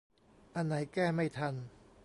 [0.55, 1.53] อันไหนแก้ไม่ทัน